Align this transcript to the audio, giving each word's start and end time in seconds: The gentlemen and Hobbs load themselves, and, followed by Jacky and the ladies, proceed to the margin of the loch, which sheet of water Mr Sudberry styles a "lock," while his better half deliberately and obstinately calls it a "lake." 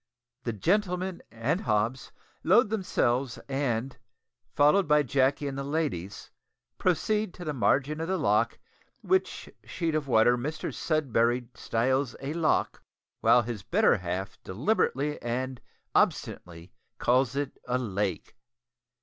The 0.45 0.53
gentlemen 0.53 1.21
and 1.29 1.61
Hobbs 1.61 2.11
load 2.43 2.71
themselves, 2.71 3.37
and, 3.47 3.95
followed 4.55 4.87
by 4.87 5.03
Jacky 5.03 5.47
and 5.47 5.55
the 5.55 5.63
ladies, 5.63 6.31
proceed 6.79 7.35
to 7.35 7.45
the 7.45 7.53
margin 7.53 8.01
of 8.01 8.07
the 8.07 8.17
loch, 8.17 8.57
which 9.03 9.47
sheet 9.63 9.93
of 9.93 10.07
water 10.07 10.35
Mr 10.39 10.73
Sudberry 10.73 11.49
styles 11.55 12.15
a 12.19 12.33
"lock," 12.33 12.81
while 13.19 13.43
his 13.43 13.61
better 13.61 13.97
half 13.97 14.41
deliberately 14.41 15.21
and 15.21 15.61
obstinately 15.93 16.71
calls 16.97 17.35
it 17.35 17.59
a 17.67 17.77
"lake." 17.77 18.35